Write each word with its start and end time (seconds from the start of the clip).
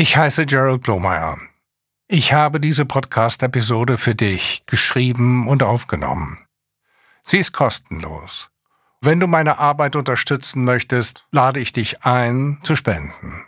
Ich 0.00 0.16
heiße 0.16 0.46
Gerald 0.46 0.84
Blomeyer. 0.84 1.38
Ich 2.06 2.32
habe 2.32 2.60
diese 2.60 2.84
Podcast-Episode 2.84 3.98
für 3.98 4.14
dich 4.14 4.62
geschrieben 4.66 5.48
und 5.48 5.64
aufgenommen. 5.64 6.38
Sie 7.24 7.38
ist 7.38 7.52
kostenlos. 7.52 8.48
Wenn 9.00 9.18
du 9.18 9.26
meine 9.26 9.58
Arbeit 9.58 9.96
unterstützen 9.96 10.62
möchtest, 10.62 11.26
lade 11.32 11.58
ich 11.58 11.72
dich 11.72 12.04
ein, 12.04 12.60
zu 12.62 12.76
spenden. 12.76 13.44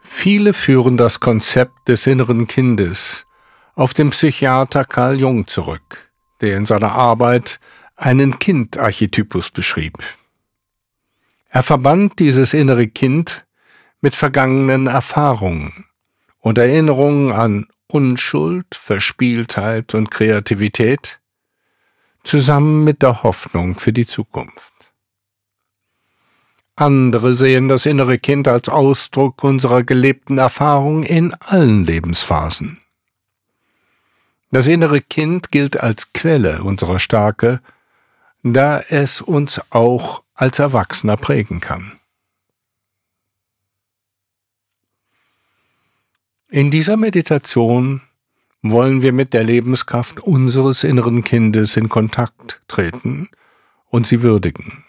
Viele 0.00 0.54
führen 0.54 0.96
das 0.96 1.20
Konzept 1.20 1.88
des 1.88 2.06
inneren 2.06 2.46
Kindes 2.46 3.26
auf 3.74 3.92
den 3.92 4.08
Psychiater 4.08 4.86
Carl 4.86 5.20
Jung 5.20 5.46
zurück, 5.46 6.10
der 6.40 6.56
in 6.56 6.64
seiner 6.64 6.94
Arbeit 6.94 7.60
einen 7.96 8.38
Kindarchetypus 8.38 9.50
beschrieb. 9.50 9.98
Er 11.48 11.62
verband 11.62 12.18
dieses 12.18 12.54
innere 12.54 12.88
Kind 12.88 13.46
mit 14.00 14.14
vergangenen 14.14 14.86
Erfahrungen 14.86 15.86
und 16.40 16.58
Erinnerungen 16.58 17.32
an 17.32 17.68
Unschuld, 17.86 18.74
Verspieltheit 18.74 19.94
und 19.94 20.10
Kreativität, 20.10 21.20
zusammen 22.24 22.84
mit 22.84 23.02
der 23.02 23.22
Hoffnung 23.22 23.78
für 23.78 23.92
die 23.92 24.06
Zukunft. 24.06 24.72
Andere 26.76 27.34
sehen 27.34 27.68
das 27.68 27.86
innere 27.86 28.18
Kind 28.18 28.48
als 28.48 28.68
Ausdruck 28.68 29.44
unserer 29.44 29.84
gelebten 29.84 30.38
Erfahrung 30.38 31.04
in 31.04 31.32
allen 31.34 31.84
Lebensphasen. 31.84 32.80
Das 34.50 34.66
innere 34.66 35.00
Kind 35.00 35.52
gilt 35.52 35.80
als 35.80 36.12
Quelle 36.12 36.64
unserer 36.64 36.98
Stärke 36.98 37.60
da 38.44 38.80
es 38.80 39.22
uns 39.22 39.60
auch 39.70 40.22
als 40.34 40.58
Erwachsener 40.58 41.16
prägen 41.16 41.60
kann. 41.60 41.98
In 46.50 46.70
dieser 46.70 46.96
Meditation 46.96 48.02
wollen 48.62 49.02
wir 49.02 49.12
mit 49.12 49.32
der 49.32 49.44
Lebenskraft 49.44 50.20
unseres 50.20 50.84
inneren 50.84 51.24
Kindes 51.24 51.76
in 51.76 51.88
Kontakt 51.88 52.62
treten 52.68 53.28
und 53.86 54.06
sie 54.06 54.22
würdigen. 54.22 54.84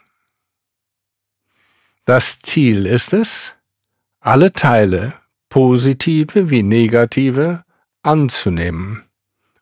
Das 2.03 2.39
Ziel 2.41 2.85
ist 2.85 3.13
es, 3.13 3.55
alle 4.19 4.53
Teile, 4.53 5.13
positive 5.49 6.49
wie 6.49 6.61
negative, 6.61 7.63
anzunehmen, 8.03 9.03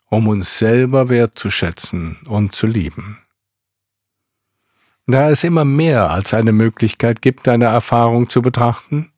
um 0.09 0.27
uns 0.27 0.57
selber 0.57 1.09
wertzuschätzen 1.09 2.17
und 2.25 2.53
zu 2.53 2.67
lieben. 2.67 3.22
Da 5.05 5.29
es 5.29 5.43
immer 5.43 5.65
mehr 5.65 6.09
als 6.09 6.33
eine 6.33 6.53
Möglichkeit 6.53 7.21
gibt, 7.21 7.47
eine 7.47 7.65
Erfahrung 7.65 8.29
zu 8.29 8.41
betrachten, 8.41 9.11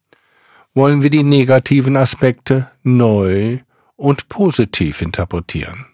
wollen 0.74 1.04
wir 1.04 1.10
die 1.10 1.24
negativen 1.24 1.96
Aspekte 1.96 2.72
neu 2.84 3.60
und 3.96 4.28
positiv 4.28 5.02
interpretieren. 5.02 5.86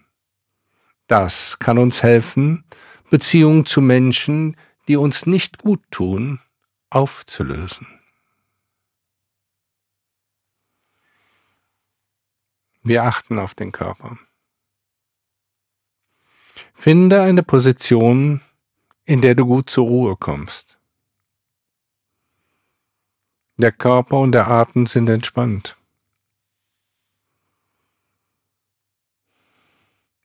Das 1.06 1.58
kann 1.58 1.78
uns 1.78 2.02
helfen, 2.02 2.64
Beziehungen 3.10 3.66
zu 3.66 3.82
Menschen, 3.82 4.56
die 4.88 4.96
uns 4.96 5.26
nicht 5.26 5.58
gut 5.58 5.82
tun, 5.90 6.40
aufzulösen. 6.88 7.86
Wir 12.82 13.04
achten 13.04 13.38
auf 13.38 13.54
den 13.54 13.70
Körper. 13.70 14.18
Finde 16.74 17.22
eine 17.22 17.42
Position, 17.42 18.40
in 19.04 19.20
der 19.20 19.34
du 19.34 19.46
gut 19.46 19.68
zur 19.68 19.86
Ruhe 19.86 20.16
kommst. 20.16 20.78
Der 23.56 23.72
Körper 23.72 24.18
und 24.18 24.32
der 24.32 24.48
Atem 24.48 24.86
sind 24.86 25.08
entspannt. 25.08 25.76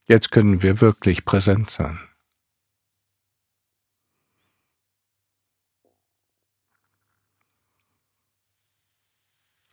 Jetzt 0.05 0.31
können 0.31 0.63
wir 0.63 0.79
wirklich 0.79 1.25
präsent 1.25 1.69
sein. 1.69 1.99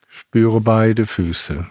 Spüre 0.08 0.60
beide 0.60 1.06
Füße, 1.06 1.70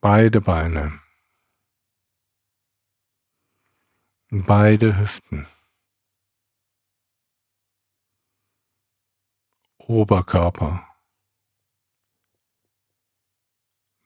beide 0.00 0.40
Beine. 0.42 1.00
Beide 4.34 4.98
Hüften, 4.98 5.46
Oberkörper, 9.76 10.88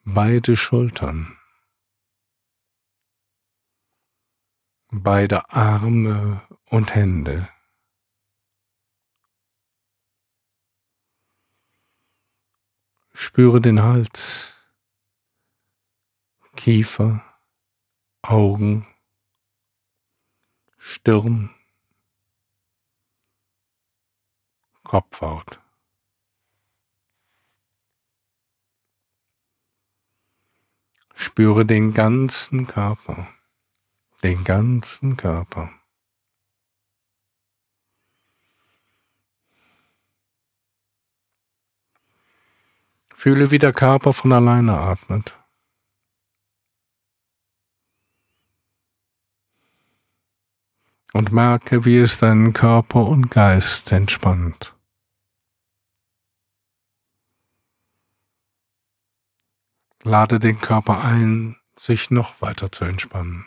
beide 0.05 0.57
Schultern, 0.57 1.39
beide 4.89 5.49
Arme 5.51 6.43
und 6.65 6.93
Hände. 6.93 7.49
Spüre 13.13 13.61
den 13.61 13.81
Hals, 13.81 14.57
Kiefer, 16.57 17.23
Augen, 18.23 18.89
Stirn, 20.89 21.51
Kopfhaut. 24.85 25.61
Spüre 31.13 31.67
den 31.67 31.93
ganzen 31.93 32.69
Körper, 32.69 33.27
den 34.23 34.45
ganzen 34.45 35.17
Körper. 35.17 35.73
Fühle, 43.13 43.51
wie 43.51 43.59
der 43.59 43.73
Körper 43.73 44.13
von 44.13 44.33
alleine 44.33 44.79
atmet. 44.79 45.37
Und 51.13 51.33
merke, 51.33 51.85
wie 51.85 51.99
es 51.99 52.19
deinen 52.19 52.53
Körper 52.53 53.07
und 53.07 53.31
Geist 53.31 53.93
entspannt. 53.93 54.75
Lade 60.03 60.39
den 60.39 60.61
Körper 60.61 61.03
ein, 61.03 61.57
sich 61.77 62.11
noch 62.11 62.41
weiter 62.41 62.71
zu 62.71 62.85
entspannen 62.85 63.45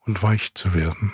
und 0.00 0.22
weich 0.22 0.54
zu 0.54 0.74
werden. 0.74 1.12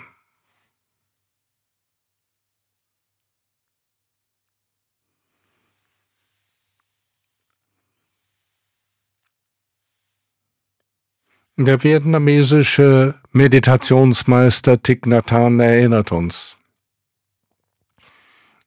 Der 11.59 11.83
vietnamesische 11.83 13.19
Meditationsmeister 13.31 14.79
Thich 14.79 15.07
Nhat 15.07 15.31
Hanh 15.31 15.59
erinnert 15.59 16.11
uns. 16.11 16.55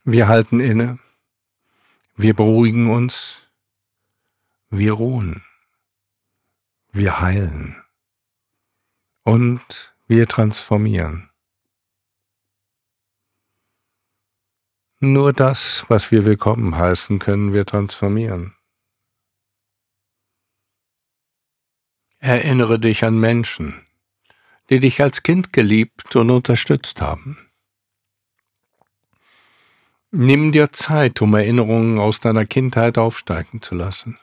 Wir 0.03 0.27
halten 0.27 0.59
inne, 0.59 0.99
wir 2.17 2.35
beruhigen 2.35 2.91
uns, 2.91 3.47
wir 4.71 4.95
ruhen, 4.95 5.45
wir 6.91 7.21
heilen 7.21 7.81
und 9.23 9.95
wir 10.09 10.27
transformieren. 10.27 11.31
Nur 14.99 15.33
das, 15.33 15.85
was 15.87 16.11
wir 16.11 16.25
willkommen 16.25 16.75
heißen, 16.75 17.21
können 17.21 17.53
wir 17.53 17.65
transformieren. 17.65 18.57
Erinnere 22.23 22.79
dich 22.79 23.03
an 23.03 23.19
Menschen, 23.19 23.87
die 24.69 24.79
dich 24.79 25.01
als 25.01 25.23
Kind 25.23 25.55
geliebt 25.55 26.15
und 26.17 26.29
unterstützt 26.29 27.01
haben. 27.01 27.39
Nimm 30.11 30.53
dir 30.53 30.71
Zeit, 30.71 31.23
um 31.23 31.35
Erinnerungen 31.35 31.99
aus 31.99 32.21
deiner 32.21 32.45
Kindheit 32.45 32.99
aufsteigen 32.99 33.63
zu 33.63 33.75
lassen. 33.75 34.19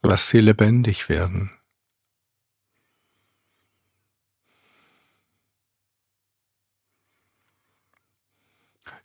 Lass 0.00 0.30
sie 0.30 0.40
lebendig 0.40 1.10
werden. 1.10 1.57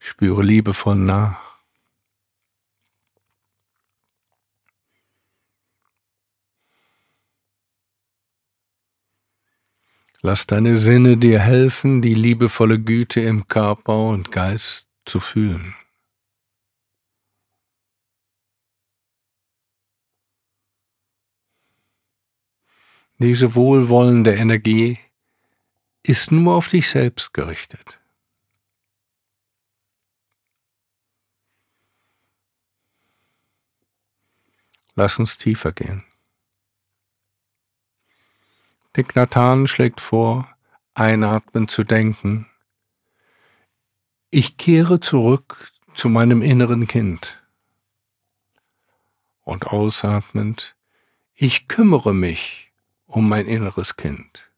Spüre 0.05 0.44
liebevoll 0.44 0.97
nach. 0.97 1.39
Lass 10.21 10.45
deine 10.45 10.77
Sinne 10.77 11.15
dir 11.15 11.39
helfen, 11.39 12.01
die 12.01 12.15
liebevolle 12.15 12.81
Güte 12.81 13.21
im 13.21 13.47
Körper 13.47 14.09
und 14.09 14.29
Geist 14.29 14.89
zu 15.05 15.21
fühlen. 15.21 15.73
Diese 23.19 23.55
wohlwollende 23.55 24.35
Energie 24.35 25.00
ist 26.03 26.33
nur 26.33 26.55
auf 26.55 26.67
dich 26.67 26.89
selbst 26.89 27.33
gerichtet. 27.33 28.02
Lass 34.95 35.19
uns 35.19 35.37
tiefer 35.37 35.71
gehen. 35.71 36.03
Nathan 39.15 39.67
schlägt 39.67 40.01
vor, 40.01 40.47
einatmen 40.93 41.67
zu 41.67 41.83
denken. 41.83 42.47
Ich 44.29 44.57
kehre 44.57 44.99
zurück 44.99 45.71
zu 45.95 46.09
meinem 46.09 46.41
inneren 46.41 46.87
Kind. 46.87 47.43
Und 49.41 49.67
ausatmend, 49.67 50.75
ich 51.33 51.67
kümmere 51.67 52.13
mich 52.13 52.71
um 53.05 53.27
mein 53.27 53.47
inneres 53.47 53.95
Kind. 53.95 54.49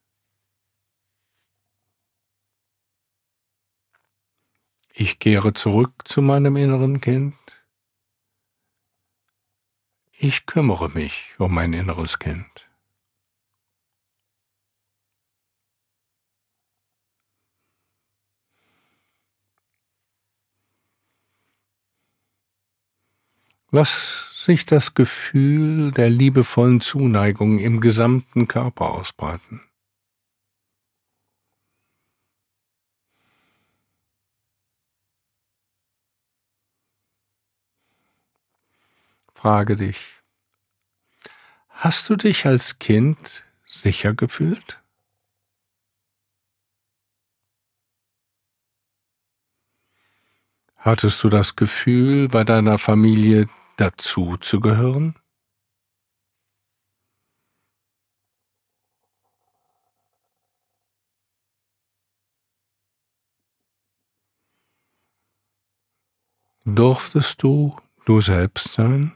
Ich 4.93 5.19
kehre 5.19 5.53
zurück 5.53 5.93
zu 6.05 6.21
meinem 6.21 6.55
inneren 6.55 7.01
Kind. 7.01 7.35
Ich 10.17 10.45
kümmere 10.45 10.89
mich 10.89 11.35
um 11.39 11.53
mein 11.53 11.73
inneres 11.73 12.19
Kind. 12.19 12.69
Lass 23.71 24.45
sich 24.45 24.65
das 24.65 24.93
Gefühl 24.93 25.91
der 25.91 26.09
liebevollen 26.09 26.79
Zuneigung 26.79 27.59
im 27.59 27.81
gesamten 27.81 28.47
Körper 28.47 28.91
ausbreiten. 28.91 29.61
Frage 39.45 39.75
dich, 39.75 40.23
hast 41.69 42.09
du 42.09 42.15
dich 42.15 42.47
als 42.47 42.79
Kind 42.79 43.43
sicher 43.63 44.15
gefühlt? 44.15 44.81
Hattest 50.77 51.23
du 51.23 51.29
das 51.29 51.55
Gefühl, 51.55 52.27
bei 52.27 52.43
deiner 52.43 52.79
Familie 52.79 53.47
dazu 53.77 54.35
zu 54.37 54.59
gehören? 54.59 55.13
Durftest 66.65 67.43
du 67.43 67.79
du 68.05 68.21
selbst 68.21 68.73
sein? 68.73 69.14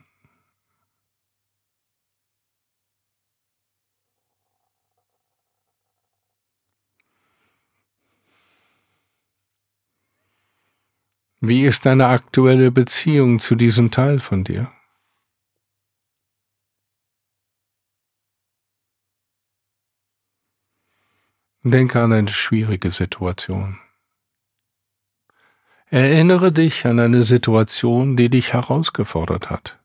Wie 11.42 11.64
ist 11.64 11.86
deine 11.86 12.08
aktuelle 12.08 12.70
Beziehung 12.70 13.40
zu 13.40 13.56
diesem 13.56 13.92
Teil 13.92 14.20
von 14.20 14.44
dir? 14.44 14.72
Denke 21.64 22.02
an 22.02 22.12
eine 22.12 22.28
schwierige 22.28 22.92
Situation. 22.92 23.80
Erinnere 25.88 26.52
dich 26.52 26.86
an 26.86 27.00
eine 27.00 27.24
Situation, 27.24 28.18
die 28.18 28.30
dich 28.30 28.54
herausgefordert 28.54 29.50
hat. 29.50 29.80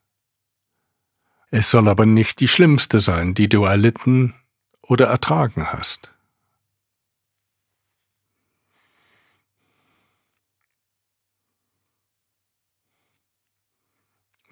Es 1.51 1.71
soll 1.71 1.89
aber 1.89 2.05
nicht 2.05 2.41
die 2.41 2.49
schlimmste 2.49 2.99
sein, 2.99 3.35
die 3.35 3.49
du 3.49 3.65
erlitten 3.65 4.35
oder 4.83 5.07
ertragen 5.07 5.73
hast. 5.73 6.14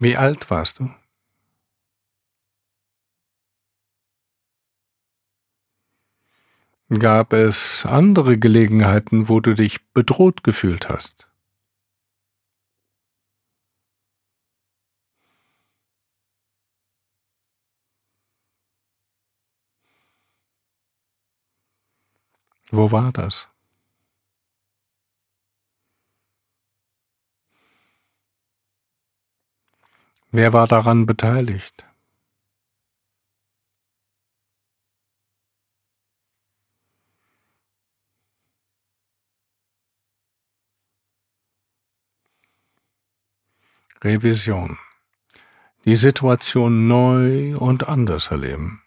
Wie 0.02 0.16
alt 0.16 0.50
warst 0.50 0.80
du? 0.80 0.90
Gab 6.98 7.32
es 7.32 7.86
andere 7.86 8.36
Gelegenheiten, 8.36 9.28
wo 9.28 9.38
du 9.38 9.54
dich 9.54 9.86
bedroht 9.92 10.42
gefühlt 10.42 10.88
hast? 10.88 11.28
Wo 22.72 22.90
war 22.90 23.12
das? 23.12 23.51
Wer 30.34 30.54
war 30.54 30.66
daran 30.66 31.04
beteiligt? 31.04 31.84
Revision. 44.02 44.78
Die 45.84 45.96
Situation 45.96 46.88
neu 46.88 47.54
und 47.58 47.86
anders 47.88 48.28
erleben. 48.28 48.82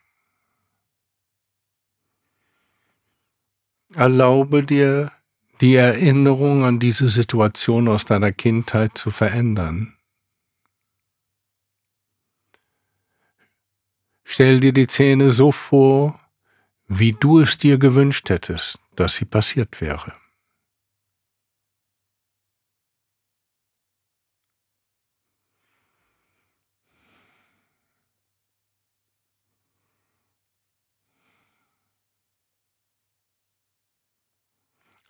Erlaube 3.94 4.64
dir, 4.64 5.12
die 5.62 5.76
Erinnerung 5.76 6.66
an 6.66 6.80
diese 6.80 7.08
Situation 7.08 7.88
aus 7.88 8.06
deiner 8.06 8.32
Kindheit 8.32 8.98
zu 8.98 9.12
verändern. 9.12 9.95
Stell 14.28 14.60
dir 14.60 14.74
die 14.74 14.88
Szene 14.88 15.32
so 15.32 15.52
vor, 15.52 16.20
wie 16.88 17.14
du 17.14 17.40
es 17.40 17.58
dir 17.58 17.78
gewünscht 17.78 18.30
hättest, 18.30 18.80
dass 18.96 19.16
sie 19.16 19.26
passiert 19.26 19.80
wäre. 19.80 20.14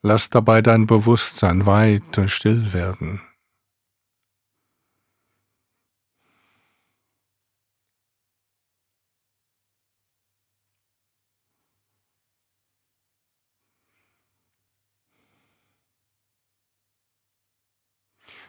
Lass 0.01 0.29
dabei 0.29 0.61
dein 0.61 0.85
Bewusstsein 0.85 1.65
weit 1.65 2.17
und 2.19 2.29
still 2.29 2.73
werden. 2.73 3.21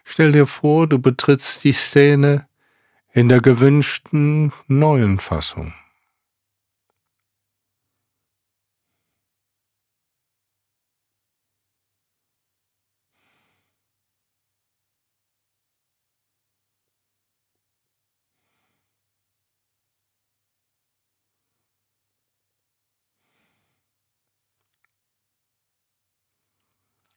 Stell 0.08 0.30
dir 0.30 0.46
vor, 0.46 0.86
du 0.86 1.00
betrittst 1.00 1.64
die 1.64 1.72
Szene 1.72 2.48
in 3.12 3.28
der 3.28 3.40
gewünschten 3.40 4.52
neuen 4.68 5.18
Fassung. 5.18 5.74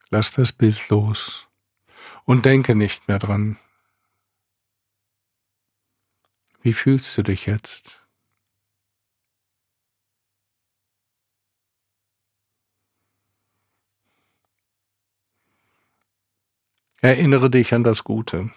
Lass 0.10 0.32
das 0.32 0.52
Bild 0.52 0.90
los 0.90 1.49
und 2.26 2.46
denke 2.46 2.76
nicht 2.76 3.08
mehr 3.08 3.20
dran. 3.20 3.58
Wie 6.62 6.74
fühlst 6.74 7.18
du 7.18 7.24
dich 7.24 7.46
jetzt? 7.46 8.00
Erinnere 17.02 17.50
dich 17.50 17.74
an 17.74 17.84
das 17.84 18.04
Gute. 18.04 18.52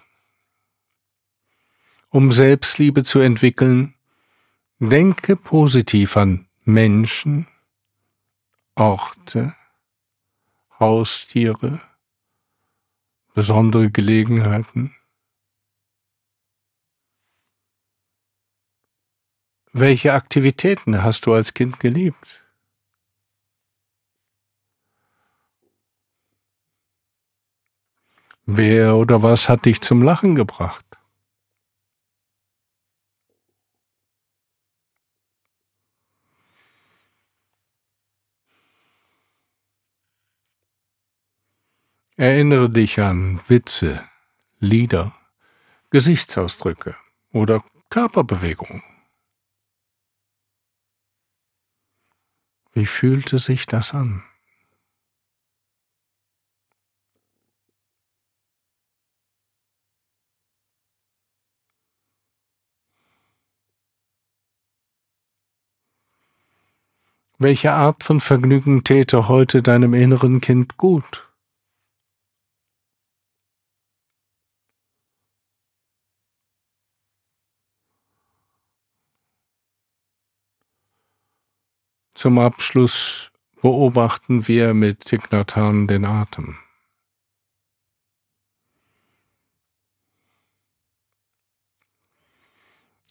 Um 2.09 2.31
Selbstliebe 2.31 3.03
zu 3.03 3.19
entwickeln, 3.19 3.95
denke 4.79 5.37
positiv 5.37 6.17
an 6.17 6.47
Menschen, 6.65 7.47
Orte, 8.75 9.55
Haustiere, 10.79 11.81
besondere 13.33 13.89
Gelegenheiten. 13.89 14.95
Welche 19.71 20.13
Aktivitäten 20.13 21.03
hast 21.03 21.25
du 21.25 21.33
als 21.33 21.53
Kind 21.55 21.79
geliebt? 21.79 22.43
Wer 28.45 28.97
oder 28.97 29.23
was 29.23 29.49
hat 29.49 29.65
dich 29.65 29.81
zum 29.81 30.03
Lachen 30.03 30.35
gebracht? 30.35 30.85
Erinnere 42.15 42.69
dich 42.69 42.99
an 42.99 43.41
Witze, 43.47 44.07
Lieder, 44.59 45.15
Gesichtsausdrücke 45.89 46.95
oder 47.31 47.63
Körperbewegungen. 47.89 48.83
Wie 52.71 52.85
fühlte 52.85 53.39
sich 53.39 53.65
das 53.65 53.95
an? 53.95 54.23
Welche 67.39 67.73
Art 67.73 68.03
von 68.03 68.19
Vergnügen 68.19 68.83
täte 68.83 69.27
heute 69.27 69.63
deinem 69.63 69.95
inneren 69.95 70.41
Kind 70.41 70.77
gut? 70.77 71.32
Zum 82.23 82.39
Abschluss 82.39 83.33
beobachten 83.61 84.47
wir 84.47 84.73
mit 84.73 85.01
Tignatan 85.01 85.87
den 85.87 86.05
Atem. 86.05 86.57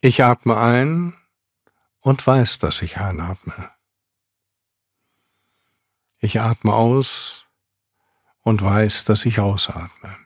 Ich 0.00 0.24
atme 0.24 0.56
ein 0.56 1.12
und 2.00 2.26
weiß, 2.26 2.58
dass 2.60 2.80
ich 2.80 2.96
einatme. 2.96 3.70
Ich 6.16 6.40
atme 6.40 6.72
aus 6.72 7.44
und 8.40 8.62
weiß, 8.62 9.04
dass 9.04 9.26
ich 9.26 9.40
ausatme. 9.40 10.21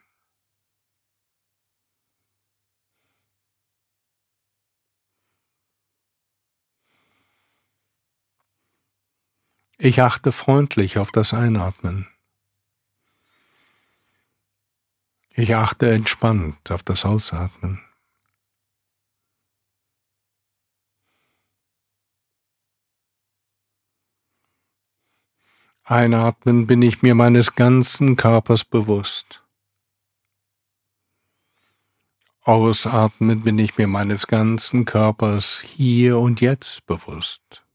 Ich 9.79 10.01
achte 10.01 10.33
freundlich 10.33 10.97
auf 10.97 11.13
das 11.13 11.35
Einatmen. 11.35 12.09
Ich 15.35 15.55
achte 15.55 15.91
entspannt 15.91 16.71
auf 16.71 16.83
das 16.83 17.05
Ausatmen. 17.05 17.83
Einatmen 25.85 26.67
bin 26.67 26.81
ich 26.81 27.03
mir 27.03 27.15
meines 27.15 27.55
ganzen 27.55 28.17
Körpers 28.17 28.65
bewusst. 28.65 29.45
Ausatmen 32.41 33.43
bin 33.43 33.59
ich 33.59 33.77
mir 33.77 33.87
meines 33.87 34.27
ganzen 34.27 34.87
Körpers 34.87 35.61
hier 35.61 36.19
und 36.19 36.41
jetzt 36.41 36.87
bewusst. 36.87 37.66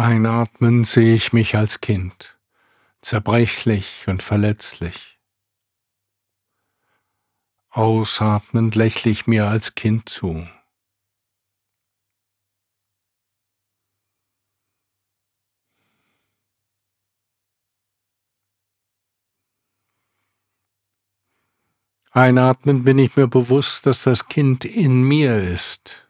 Einatmen 0.00 0.84
sehe 0.84 1.14
ich 1.14 1.34
mich 1.34 1.56
als 1.56 1.82
Kind, 1.82 2.38
zerbrechlich 3.02 4.06
und 4.08 4.22
verletzlich. 4.22 5.18
Ausatmend 7.68 8.76
lächle 8.76 9.10
ich 9.10 9.26
mir 9.26 9.48
als 9.48 9.74
Kind 9.74 10.08
zu. 10.08 10.48
Einatmend 22.10 22.86
bin 22.86 22.98
ich 22.98 23.16
mir 23.16 23.26
bewusst, 23.26 23.84
dass 23.84 24.04
das 24.04 24.28
Kind 24.28 24.64
in 24.64 25.02
mir 25.02 25.36
ist 25.36 26.09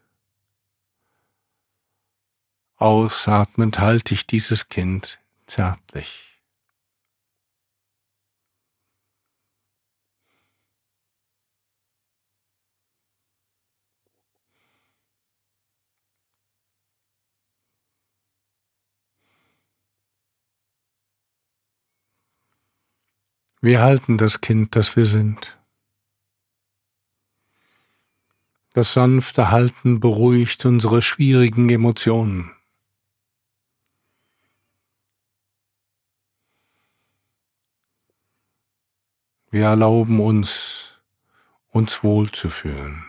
Ausatmend 2.80 3.78
halte 3.78 4.14
ich 4.14 4.26
dieses 4.26 4.70
Kind 4.70 5.20
zärtlich. 5.46 6.40
Wir 23.60 23.82
halten 23.82 24.16
das 24.16 24.40
Kind, 24.40 24.75
das 24.75 24.96
wir 24.96 25.04
sind. 25.04 25.58
Das 28.72 28.94
sanfte 28.94 29.50
Halten 29.50 30.00
beruhigt 30.00 30.64
unsere 30.64 31.02
schwierigen 31.02 31.68
Emotionen. 31.68 32.52
Wir 39.50 39.64
erlauben 39.64 40.21
uns, 40.21 40.95
uns 41.71 42.04
wohlzufühlen. 42.04 43.04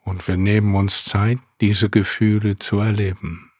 Und 0.00 0.26
wir 0.26 0.36
nehmen 0.36 0.74
uns 0.74 1.04
Zeit, 1.04 1.38
diese 1.60 1.88
Gefühle 1.88 2.58
zu 2.58 2.80
erleben. 2.80 3.52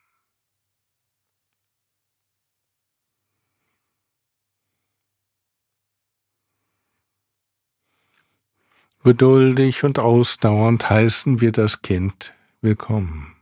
Geduldig 9.05 9.85
und 9.85 10.01
ausdauernd 10.01 10.91
heißen 10.91 11.41
wir 11.41 11.53
das 11.53 11.83
Kind 11.83 12.35
willkommen. 12.61 13.42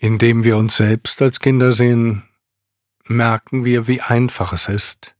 Indem 0.00 0.44
wir 0.44 0.56
uns 0.56 0.76
selbst 0.76 1.20
als 1.22 1.40
Kinder 1.40 1.72
sehen, 1.72 2.22
merken 3.04 3.64
wir, 3.64 3.88
wie 3.88 4.00
einfach 4.00 4.52
es 4.52 4.68
ist, 4.68 5.16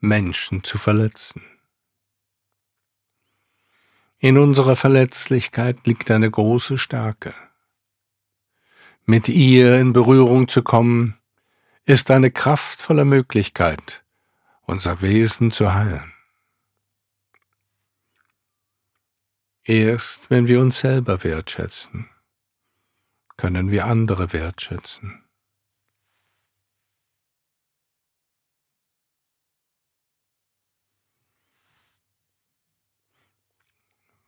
Menschen 0.00 0.64
zu 0.64 0.76
verletzen. 0.76 1.42
In 4.18 4.36
unserer 4.36 4.76
Verletzlichkeit 4.76 5.86
liegt 5.86 6.10
eine 6.10 6.30
große 6.30 6.76
Stärke. 6.76 7.34
Mit 9.06 9.30
ihr 9.30 9.80
in 9.80 9.94
Berührung 9.94 10.46
zu 10.46 10.62
kommen, 10.62 11.18
ist 11.86 12.10
eine 12.10 12.30
kraftvolle 12.30 13.06
Möglichkeit, 13.06 14.04
unser 14.62 15.00
Wesen 15.00 15.50
zu 15.50 15.72
heilen. 15.72 16.12
Erst 19.64 20.30
wenn 20.30 20.48
wir 20.48 20.60
uns 20.60 20.80
selber 20.80 21.24
wertschätzen, 21.24 22.08
können 23.36 23.70
wir 23.70 23.86
andere 23.86 24.32
wertschätzen. 24.32 25.24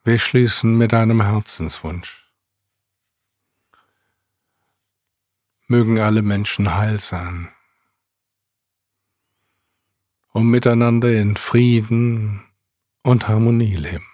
Wir 0.02 0.18
schließen 0.18 0.76
mit 0.76 0.92
einem 0.92 1.22
Herzenswunsch. 1.22 2.24
mögen 5.66 5.98
alle 5.98 6.22
Menschen 6.22 6.74
heil 6.74 7.00
sein 7.00 7.48
und 10.32 10.46
miteinander 10.48 11.12
in 11.12 11.36
Frieden 11.36 12.44
und 13.02 13.28
Harmonie 13.28 13.76
leben. 13.76 14.13